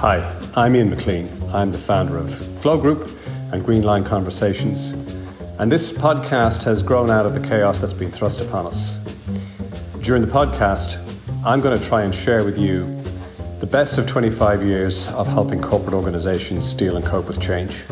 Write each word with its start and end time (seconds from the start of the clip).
Hi, 0.00 0.34
I'm 0.56 0.74
Ian 0.76 0.88
McLean. 0.88 1.28
I'm 1.52 1.70
the 1.72 1.76
founder 1.76 2.16
of 2.16 2.34
Flow 2.62 2.80
Group 2.80 3.14
and 3.52 3.62
Green 3.62 3.82
Line 3.82 4.02
Conversations. 4.02 4.92
And 5.58 5.70
this 5.70 5.92
podcast 5.92 6.64
has 6.64 6.82
grown 6.82 7.10
out 7.10 7.26
of 7.26 7.34
the 7.34 7.46
chaos 7.46 7.80
that's 7.80 7.92
been 7.92 8.10
thrust 8.10 8.40
upon 8.40 8.66
us. 8.66 8.96
During 10.00 10.22
the 10.22 10.28
podcast, 10.28 10.96
I'm 11.44 11.60
going 11.60 11.78
to 11.78 11.84
try 11.84 12.04
and 12.04 12.14
share 12.14 12.46
with 12.46 12.56
you 12.56 12.86
the 13.58 13.66
best 13.66 13.98
of 13.98 14.06
25 14.06 14.62
years 14.62 15.06
of 15.10 15.26
helping 15.26 15.60
corporate 15.60 15.92
organizations 15.92 16.72
deal 16.72 16.96
and 16.96 17.04
cope 17.04 17.28
with 17.28 17.38
change. 17.38 17.84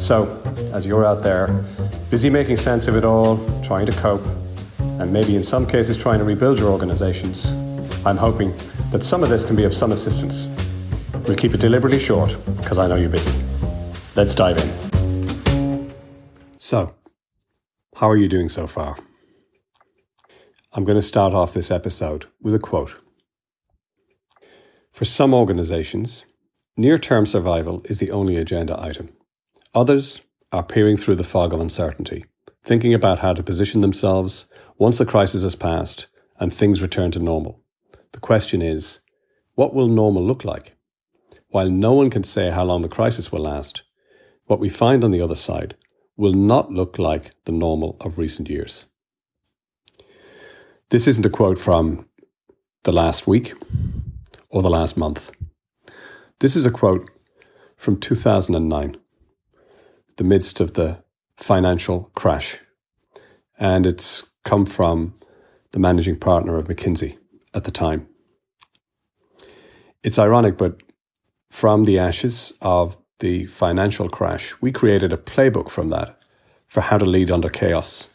So, 0.00 0.42
as 0.72 0.86
you're 0.86 1.04
out 1.04 1.22
there, 1.22 1.48
busy 2.08 2.30
making 2.30 2.56
sense 2.56 2.88
of 2.88 2.96
it 2.96 3.04
all, 3.04 3.36
trying 3.62 3.84
to 3.84 3.92
cope, 3.98 4.24
and 4.78 5.12
maybe 5.12 5.36
in 5.36 5.44
some 5.44 5.66
cases 5.66 5.98
trying 5.98 6.18
to 6.18 6.24
rebuild 6.24 6.58
your 6.58 6.70
organizations, 6.70 7.52
I'm 8.06 8.16
hoping 8.16 8.54
that 8.90 9.02
some 9.02 9.22
of 9.22 9.28
this 9.28 9.44
can 9.44 9.54
be 9.54 9.64
of 9.64 9.74
some 9.74 9.92
assistance. 9.92 10.46
We'll 11.26 11.36
keep 11.36 11.54
it 11.54 11.60
deliberately 11.60 12.00
short 12.00 12.36
because 12.56 12.78
I 12.78 12.88
know 12.88 12.96
you're 12.96 13.08
busy. 13.08 13.32
Let's 14.16 14.34
dive 14.34 14.58
in. 14.58 15.94
So, 16.58 16.94
how 17.96 18.10
are 18.10 18.16
you 18.16 18.28
doing 18.28 18.48
so 18.48 18.66
far? 18.66 18.96
I'm 20.72 20.84
going 20.84 20.96
to 20.96 21.02
start 21.02 21.32
off 21.32 21.52
this 21.52 21.70
episode 21.70 22.26
with 22.40 22.54
a 22.54 22.58
quote. 22.58 22.96
For 24.90 25.04
some 25.04 25.32
organizations, 25.32 26.24
near 26.76 26.98
term 26.98 27.24
survival 27.24 27.82
is 27.84 28.00
the 28.00 28.10
only 28.10 28.36
agenda 28.36 28.80
item. 28.80 29.10
Others 29.74 30.22
are 30.50 30.64
peering 30.64 30.96
through 30.96 31.14
the 31.14 31.24
fog 31.24 31.52
of 31.52 31.60
uncertainty, 31.60 32.24
thinking 32.64 32.92
about 32.92 33.20
how 33.20 33.32
to 33.32 33.42
position 33.42 33.80
themselves 33.80 34.46
once 34.76 34.98
the 34.98 35.06
crisis 35.06 35.44
has 35.44 35.54
passed 35.54 36.08
and 36.40 36.52
things 36.52 36.82
return 36.82 37.12
to 37.12 37.20
normal. 37.20 37.62
The 38.10 38.20
question 38.20 38.60
is, 38.60 39.00
what 39.54 39.72
will 39.72 39.88
normal 39.88 40.24
look 40.24 40.44
like? 40.44 40.76
While 41.52 41.68
no 41.68 41.92
one 41.92 42.08
can 42.08 42.24
say 42.24 42.50
how 42.50 42.64
long 42.64 42.80
the 42.80 42.88
crisis 42.88 43.30
will 43.30 43.42
last, 43.42 43.82
what 44.46 44.58
we 44.58 44.70
find 44.70 45.04
on 45.04 45.10
the 45.10 45.20
other 45.20 45.34
side 45.34 45.76
will 46.16 46.32
not 46.32 46.72
look 46.72 46.98
like 46.98 47.34
the 47.44 47.52
normal 47.52 47.98
of 48.00 48.16
recent 48.16 48.48
years. 48.48 48.86
This 50.88 51.06
isn't 51.06 51.26
a 51.26 51.30
quote 51.30 51.58
from 51.58 52.08
the 52.84 52.92
last 52.92 53.26
week 53.26 53.52
or 54.48 54.62
the 54.62 54.70
last 54.70 54.96
month. 54.96 55.30
This 56.38 56.56
is 56.56 56.64
a 56.64 56.70
quote 56.70 57.10
from 57.76 58.00
2009, 58.00 58.96
the 60.16 60.24
midst 60.24 60.58
of 60.58 60.72
the 60.72 61.04
financial 61.36 62.10
crash. 62.14 62.60
And 63.58 63.84
it's 63.84 64.24
come 64.42 64.64
from 64.64 65.12
the 65.72 65.78
managing 65.78 66.18
partner 66.18 66.56
of 66.56 66.68
McKinsey 66.68 67.18
at 67.52 67.64
the 67.64 67.70
time. 67.70 68.08
It's 70.02 70.18
ironic, 70.18 70.56
but 70.56 70.80
from 71.52 71.84
the 71.84 71.98
ashes 71.98 72.54
of 72.62 72.96
the 73.18 73.44
financial 73.44 74.08
crash, 74.08 74.54
we 74.62 74.72
created 74.72 75.12
a 75.12 75.18
playbook 75.18 75.68
from 75.68 75.90
that 75.90 76.18
for 76.66 76.80
how 76.80 76.96
to 76.96 77.04
lead 77.04 77.30
under 77.30 77.50
chaos 77.50 78.08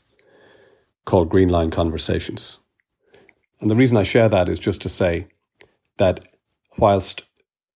called 1.06 1.30
Green 1.30 1.48
Line 1.48 1.70
Conversations. 1.70 2.58
And 3.62 3.70
the 3.70 3.76
reason 3.76 3.96
I 3.96 4.02
share 4.02 4.28
that 4.28 4.50
is 4.50 4.58
just 4.58 4.82
to 4.82 4.90
say 4.90 5.28
that 5.98 6.28
whilst 6.80 7.26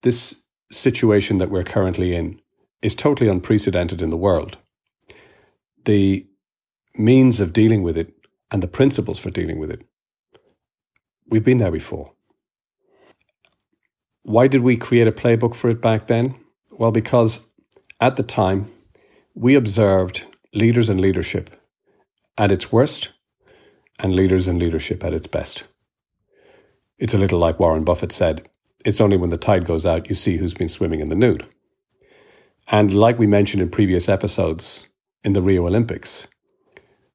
this 0.02 0.42
situation 0.72 1.38
that 1.38 1.52
we're 1.52 1.64
currently 1.64 2.16
in 2.16 2.42
is 2.82 2.96
totally 2.96 3.30
unprecedented 3.30 4.02
in 4.02 4.10
the 4.10 4.18
world, 4.18 4.58
the 5.86 6.26
means 6.96 7.40
of 7.40 7.54
dealing 7.54 7.84
with 7.84 8.00
it 8.00 8.16
and 8.50 8.64
the 8.64 8.68
principles 8.68 9.20
for 9.20 9.30
dealing 9.30 9.60
with 9.60 9.70
it, 9.70 9.84
we've 11.30 11.46
been 11.46 11.60
there 11.60 11.72
before. 11.72 12.14
Why 14.24 14.48
did 14.48 14.62
we 14.62 14.78
create 14.78 15.08
a 15.08 15.12
playbook 15.12 15.56
for 15.56 15.70
it 15.70 15.82
back 15.82 16.08
then? 16.08 16.36
Well, 16.72 16.92
because 16.92 17.48
at 18.00 18.16
the 18.16 18.24
time, 18.24 18.72
we 19.34 19.56
observed 19.56 20.26
leaders 20.54 20.90
and 20.90 21.00
leadership 21.00 21.50
at 22.38 22.52
its 22.52 22.72
worst 22.72 23.10
and 24.00 24.16
leaders 24.16 24.48
and 24.48 24.60
leadership 24.60 25.04
at 25.04 25.14
its 25.14 25.28
best. 25.28 25.64
It's 26.98 27.14
a 27.14 27.18
little 27.18 27.40
like 27.40 27.60
Warren 27.60 27.84
Buffett 27.84 28.12
said 28.12 28.48
it's 28.86 29.02
only 29.02 29.18
when 29.18 29.30
the 29.30 29.38
tide 29.38 29.66
goes 29.66 29.86
out 29.86 30.10
you 30.10 30.16
see 30.16 30.38
who's 30.38 30.54
been 30.54 30.70
swimming 30.70 31.00
in 31.00 31.10
the 31.10 31.16
nude. 31.16 31.46
And 32.68 32.94
like 32.94 33.20
we 33.20 33.28
mentioned 33.28 33.62
in 33.62 33.70
previous 33.70 34.08
episodes 34.08 34.86
in 35.24 35.34
the 35.34 35.42
Rio 35.42 35.68
Olympics, 35.68 36.28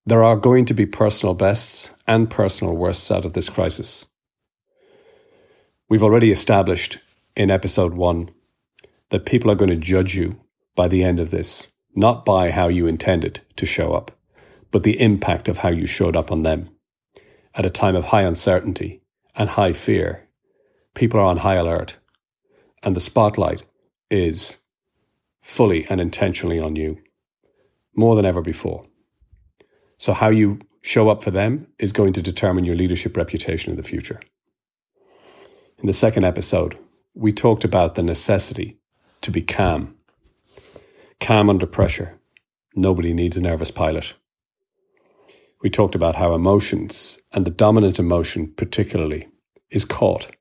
there 0.04 0.22
are 0.22 0.36
going 0.36 0.64
to 0.66 0.74
be 0.74 0.86
personal 0.86 1.34
bests 1.34 1.90
and 2.06 2.30
personal 2.30 2.74
worsts 2.74 3.10
out 3.10 3.24
of 3.24 3.32
this 3.32 3.48
crisis. 3.48 4.06
We've 5.88 6.02
already 6.02 6.32
established 6.32 6.98
in 7.36 7.48
episode 7.48 7.94
one 7.94 8.30
that 9.10 9.24
people 9.24 9.52
are 9.52 9.56
going 9.56 9.70
to 9.70 9.76
judge 9.76 10.16
you 10.16 10.40
by 10.74 10.88
the 10.88 11.04
end 11.04 11.20
of 11.20 11.30
this, 11.30 11.68
not 11.94 12.24
by 12.24 12.50
how 12.50 12.66
you 12.66 12.88
intended 12.88 13.40
to 13.54 13.66
show 13.66 13.94
up, 13.94 14.10
but 14.72 14.82
the 14.82 15.00
impact 15.00 15.48
of 15.48 15.58
how 15.58 15.68
you 15.68 15.86
showed 15.86 16.16
up 16.16 16.32
on 16.32 16.42
them. 16.42 16.70
At 17.54 17.64
a 17.64 17.70
time 17.70 17.94
of 17.94 18.06
high 18.06 18.22
uncertainty 18.22 19.00
and 19.36 19.50
high 19.50 19.72
fear, 19.72 20.28
people 20.94 21.20
are 21.20 21.26
on 21.26 21.38
high 21.38 21.54
alert, 21.54 21.96
and 22.82 22.96
the 22.96 23.00
spotlight 23.00 23.62
is 24.10 24.56
fully 25.40 25.86
and 25.88 26.00
intentionally 26.00 26.58
on 26.58 26.74
you, 26.74 26.98
more 27.94 28.16
than 28.16 28.26
ever 28.26 28.42
before. 28.42 28.86
So, 29.98 30.12
how 30.12 30.30
you 30.30 30.58
show 30.82 31.08
up 31.08 31.22
for 31.22 31.30
them 31.30 31.68
is 31.78 31.92
going 31.92 32.12
to 32.14 32.22
determine 32.22 32.64
your 32.64 32.76
leadership 32.76 33.16
reputation 33.16 33.70
in 33.70 33.76
the 33.76 33.84
future. 33.84 34.20
In 35.78 35.86
the 35.86 35.92
second 35.92 36.24
episode, 36.24 36.78
we 37.14 37.32
talked 37.32 37.62
about 37.62 37.96
the 37.96 38.02
necessity 38.02 38.78
to 39.20 39.30
be 39.30 39.42
calm. 39.42 39.94
Calm 41.20 41.50
under 41.50 41.66
pressure. 41.66 42.18
Nobody 42.74 43.12
needs 43.12 43.36
a 43.36 43.42
nervous 43.42 43.70
pilot. 43.70 44.14
We 45.62 45.68
talked 45.68 45.94
about 45.94 46.16
how 46.16 46.32
emotions, 46.32 47.18
and 47.32 47.46
the 47.46 47.50
dominant 47.50 47.98
emotion 47.98 48.54
particularly, 48.56 49.28
is 49.70 49.84
caught. 49.84 50.34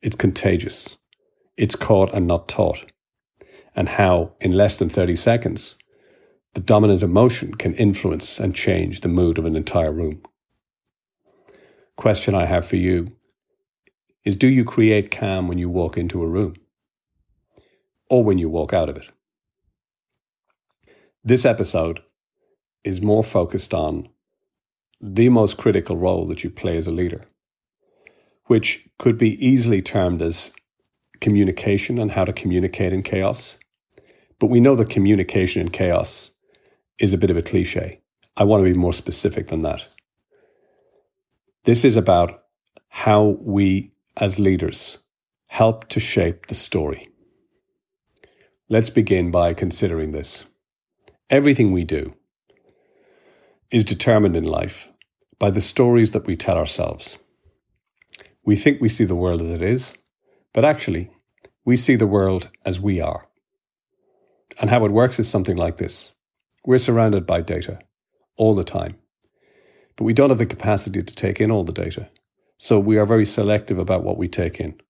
It's 0.00 0.16
contagious. 0.16 0.96
It's 1.58 1.76
caught 1.76 2.12
and 2.14 2.26
not 2.26 2.48
taught. 2.48 2.90
And 3.76 3.90
how, 3.90 4.32
in 4.40 4.52
less 4.52 4.78
than 4.78 4.88
30 4.88 5.16
seconds, 5.16 5.76
the 6.54 6.62
dominant 6.62 7.02
emotion 7.02 7.54
can 7.56 7.74
influence 7.74 8.40
and 8.40 8.54
change 8.54 9.02
the 9.02 9.08
mood 9.08 9.36
of 9.36 9.44
an 9.44 9.54
entire 9.54 9.92
room. 9.92 10.22
Question 11.96 12.34
I 12.34 12.46
have 12.46 12.66
for 12.66 12.76
you 12.76 13.12
is 14.24 14.36
do 14.36 14.48
you 14.48 14.64
create 14.64 15.10
calm 15.10 15.48
when 15.48 15.58
you 15.58 15.68
walk 15.68 15.96
into 15.96 16.22
a 16.22 16.28
room 16.28 16.54
or 18.08 18.22
when 18.22 18.38
you 18.38 18.48
walk 18.48 18.72
out 18.72 18.88
of 18.88 18.96
it? 18.96 19.08
This 21.24 21.44
episode 21.44 22.02
is 22.84 23.00
more 23.00 23.24
focused 23.24 23.72
on 23.72 24.08
the 25.00 25.28
most 25.28 25.56
critical 25.56 25.96
role 25.96 26.26
that 26.26 26.44
you 26.44 26.50
play 26.50 26.76
as 26.76 26.86
a 26.86 26.92
leader, 26.92 27.22
which 28.46 28.88
could 28.98 29.18
be 29.18 29.44
easily 29.44 29.82
termed 29.82 30.22
as 30.22 30.52
communication 31.20 31.98
and 31.98 32.12
how 32.12 32.24
to 32.24 32.32
communicate 32.32 32.92
in 32.92 33.02
chaos. 33.02 33.56
But 34.38 34.48
we 34.48 34.60
know 34.60 34.74
that 34.76 34.90
communication 34.90 35.62
in 35.62 35.70
chaos 35.70 36.30
is 36.98 37.12
a 37.12 37.18
bit 37.18 37.30
of 37.30 37.36
a 37.36 37.42
cliche. 37.42 38.00
I 38.36 38.44
want 38.44 38.64
to 38.64 38.72
be 38.72 38.78
more 38.78 38.92
specific 38.92 39.48
than 39.48 39.62
that. 39.62 39.86
This 41.64 41.84
is 41.84 41.96
about 41.96 42.44
how 42.88 43.38
we 43.40 43.91
as 44.16 44.38
leaders 44.38 44.98
help 45.46 45.88
to 45.88 46.00
shape 46.00 46.46
the 46.46 46.54
story. 46.54 47.08
Let's 48.68 48.90
begin 48.90 49.30
by 49.30 49.54
considering 49.54 50.12
this. 50.12 50.44
Everything 51.28 51.72
we 51.72 51.84
do 51.84 52.14
is 53.70 53.84
determined 53.84 54.36
in 54.36 54.44
life 54.44 54.88
by 55.38 55.50
the 55.50 55.60
stories 55.60 56.12
that 56.12 56.26
we 56.26 56.36
tell 56.36 56.56
ourselves. 56.56 57.18
We 58.44 58.56
think 58.56 58.80
we 58.80 58.88
see 58.88 59.04
the 59.04 59.14
world 59.14 59.40
as 59.40 59.50
it 59.50 59.62
is, 59.62 59.94
but 60.52 60.64
actually, 60.64 61.10
we 61.64 61.76
see 61.76 61.96
the 61.96 62.06
world 62.06 62.48
as 62.64 62.80
we 62.80 63.00
are. 63.00 63.28
And 64.60 64.68
how 64.70 64.84
it 64.84 64.92
works 64.92 65.18
is 65.18 65.28
something 65.28 65.56
like 65.56 65.78
this 65.78 66.12
we're 66.64 66.78
surrounded 66.78 67.26
by 67.26 67.40
data 67.40 67.80
all 68.36 68.54
the 68.54 68.64
time, 68.64 68.96
but 69.96 70.04
we 70.04 70.12
don't 70.12 70.30
have 70.30 70.38
the 70.38 70.46
capacity 70.46 71.02
to 71.02 71.14
take 71.14 71.40
in 71.40 71.50
all 71.50 71.64
the 71.64 71.72
data. 71.72 72.08
So 72.62 72.78
we 72.78 72.96
are 72.96 73.04
very 73.04 73.26
selective 73.26 73.76
about 73.76 74.04
what 74.04 74.16
we 74.16 74.28
take 74.28 74.60
in. 74.60 74.80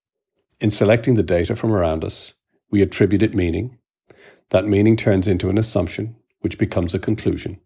In 0.60 0.70
selecting 0.70 1.14
the 1.14 1.22
data 1.22 1.56
from 1.56 1.72
around 1.72 2.04
us, 2.04 2.34
we 2.70 2.82
attribute 2.82 3.22
it 3.22 3.34
meaning. 3.34 3.78
That 4.50 4.66
meaning 4.66 4.94
turns 4.94 5.26
into 5.26 5.48
an 5.48 5.56
assumption, 5.56 6.16
which 6.40 6.58
becomes 6.58 6.94
a 6.94 6.98
conclusion, 6.98 7.60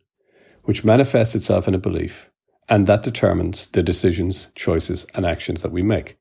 which 0.62 0.85
manifests 0.85 1.35
itself 1.35 1.67
in 1.67 1.75
a 1.75 1.79
belief, 1.79 2.31
and 2.69 2.87
that 2.87 3.03
determines 3.03 3.67
the 3.67 3.82
decisions, 3.82 4.47
choices, 4.55 5.06
and 5.12 5.26
actions 5.26 5.62
that 5.62 5.73
we 5.73 5.82
make. 5.82 6.17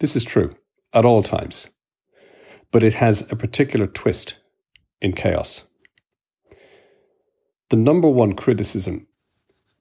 This 0.00 0.14
is 0.14 0.22
true 0.22 0.54
at 0.92 1.06
all 1.06 1.22
times, 1.22 1.70
but 2.70 2.84
it 2.84 2.92
has 2.92 3.22
a 3.32 3.36
particular 3.36 3.86
twist 3.86 4.36
in 5.00 5.14
chaos. 5.14 5.62
The 7.70 7.76
number 7.76 8.10
one 8.10 8.34
criticism 8.34 9.06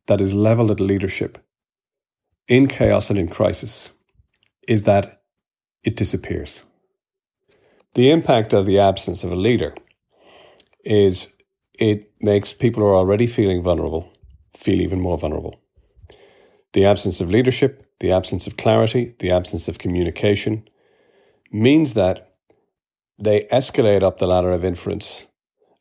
that 0.05 0.21
is 0.21 0.33
leveled 0.33 0.71
at 0.71 0.79
leadership 0.79 1.44
in 2.47 2.67
chaos 2.67 3.09
and 3.09 3.19
in 3.19 3.27
crisis 3.27 3.89
is 4.67 4.83
that 4.83 5.21
it 5.83 5.95
disappears. 5.95 6.63
The 7.93 8.11
impact 8.11 8.53
of 8.53 8.65
the 8.65 8.79
absence 8.79 9.23
of 9.23 9.31
a 9.31 9.35
leader 9.35 9.73
is 10.83 11.29
it 11.79 12.11
makes 12.21 12.53
people 12.53 12.83
who 12.83 12.89
are 12.89 12.95
already 12.95 13.27
feeling 13.27 13.63
vulnerable 13.63 14.11
feel 14.55 14.81
even 14.81 14.99
more 14.99 15.17
vulnerable. 15.17 15.59
The 16.73 16.85
absence 16.85 17.21
of 17.21 17.29
leadership, 17.29 17.85
the 17.99 18.11
absence 18.11 18.47
of 18.47 18.57
clarity, 18.57 19.15
the 19.19 19.31
absence 19.31 19.67
of 19.67 19.79
communication 19.79 20.67
means 21.51 21.93
that 21.93 22.35
they 23.17 23.47
escalate 23.51 24.03
up 24.03 24.17
the 24.17 24.27
ladder 24.27 24.51
of 24.51 24.65
inference 24.65 25.25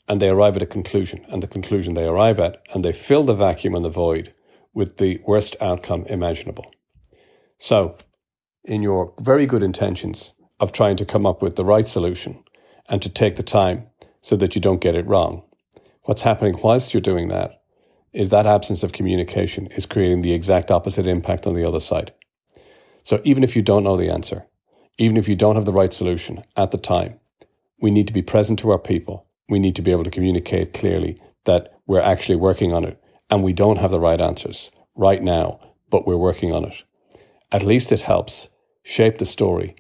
and 0.09 0.21
they 0.21 0.29
arrive 0.29 0.57
at 0.57 0.63
a 0.63 0.67
conclusion. 0.67 1.25
And 1.29 1.43
the 1.43 1.49
conclusion 1.49 1.95
they 1.95 2.07
arrive 2.07 2.39
at, 2.39 2.63
and 2.73 2.85
they 2.85 2.93
fill 2.93 3.25
the 3.25 3.35
vacuum 3.35 3.75
and 3.75 3.85
the 3.85 3.91
void 3.91 4.35
with 4.75 4.97
the 4.99 5.21
worst 5.26 5.56
outcome 5.61 6.05
imaginable. 6.06 6.67
So, 7.59 7.97
in 8.65 8.82
your 8.82 9.15
very 9.21 9.47
good 9.47 9.62
intentions 9.62 10.35
of 10.61 10.73
trying 10.73 10.97
to 10.97 11.05
come 11.05 11.26
up 11.26 11.43
with 11.43 11.56
the 11.56 11.65
right 11.65 11.87
solution 11.87 12.43
and 12.88 13.00
to 13.03 13.09
take 13.09 13.37
the 13.37 13.43
time 13.43 13.87
so 14.21 14.37
that 14.37 14.55
you 14.55 14.61
don't 14.61 14.81
get 14.81 14.97
it 14.97 15.06
wrong, 15.06 15.43
what's 16.03 16.23
happening 16.23 16.59
whilst 16.62 16.93
you're 16.93 17.00
doing 17.00 17.29
that 17.29 17.62
is 18.12 18.31
that 18.31 18.47
absence 18.47 18.82
of 18.82 18.93
communication 18.93 19.67
is 19.69 19.87
creating 19.87 20.23
the 20.23 20.32
exact 20.32 20.71
opposite 20.71 21.06
impact 21.06 21.47
on 21.47 21.55
the 21.55 21.67
other 21.67 21.81
side. 21.81 22.12
So, 23.05 23.20
even 23.25 23.44
if 23.44 23.55
you 23.55 23.62
don't 23.62 23.85
know 23.85 23.97
the 23.97 24.11
answer, 24.11 24.47
even 24.99 25.17
if 25.17 25.29
you 25.29 25.37
don't 25.37 25.56
have 25.56 25.65
the 25.65 25.73
right 25.73 25.93
solution 25.93 26.44
at 26.56 26.70
the 26.70 26.79
time, 26.79 27.19
we 27.81 27.91
need 27.91 28.06
to 28.06 28.12
be 28.12 28.23
present 28.23 28.59
to 28.61 28.70
our 28.70 28.79
people. 28.79 29.27
We 29.49 29.59
need 29.59 29.77
to 29.77 29.82
be 29.82 29.93
able 29.93 30.05
to 30.05 30.11
communicate 30.11 30.73
clearly 30.73 31.20
that 31.44 31.79
we're 31.87 32.00
actually 32.00 32.37
working 32.37 32.73
on 32.73 32.85
it 32.85 33.00
and 33.31 33.43
we 33.43 33.53
don't 33.53 33.79
have 33.79 33.91
the 33.91 34.00
right 34.00 34.21
answers 34.21 34.71
right 34.94 35.23
now, 35.23 35.61
but 35.91 36.06
we're 36.06 36.17
working 36.17 36.53
on 36.53 36.65
it. 36.65 36.82
At 37.50 37.62
least 37.62 37.93
it 37.93 38.03
helps 38.03 38.49
shape 38.82 39.19
the 39.19 39.26
story 39.26 39.76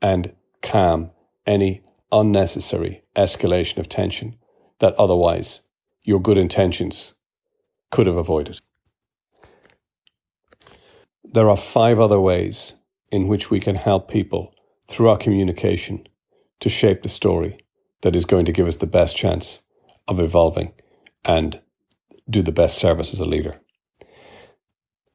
and 0.00 0.34
calm 0.62 1.10
any 1.46 1.82
unnecessary 2.12 3.02
escalation 3.16 3.78
of 3.78 3.88
tension 3.88 4.36
that 4.78 4.94
otherwise 4.94 5.60
your 6.02 6.20
good 6.20 6.38
intentions 6.38 7.14
could 7.90 8.06
have 8.06 8.16
avoided. 8.16 8.60
There 11.24 11.48
are 11.48 11.56
five 11.56 11.98
other 11.98 12.20
ways 12.20 12.74
in 13.10 13.26
which 13.26 13.50
we 13.50 13.60
can 13.60 13.74
help 13.74 14.10
people 14.10 14.54
through 14.88 15.08
our 15.08 15.16
communication 15.16 16.06
to 16.60 16.68
shape 16.68 17.02
the 17.02 17.08
story 17.08 17.58
that 18.02 18.14
is 18.14 18.24
going 18.24 18.44
to 18.44 18.52
give 18.52 18.68
us 18.68 18.76
the 18.76 18.86
best 18.86 19.16
chance 19.16 19.60
of 20.06 20.20
evolving 20.20 20.72
and 21.24 21.60
do 22.28 22.42
the 22.42 22.52
best 22.52 22.78
service 22.78 23.12
as 23.12 23.20
a 23.20 23.26
leader. 23.26 23.60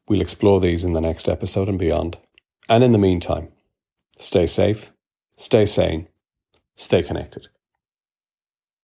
We'll 0.08 0.22
explore 0.22 0.60
these 0.60 0.84
in 0.84 0.94
the 0.94 1.02
next 1.02 1.30
episode 1.30 1.70
and 1.70 1.78
beyond. 1.78 2.18
And 2.68 2.84
in 2.84 2.92
the 2.92 2.98
meantime, 2.98 3.50
stay 4.18 4.48
safe, 4.48 4.92
stay 5.38 5.66
sane, 5.66 6.08
stay 6.76 7.04
connected. 7.04 7.48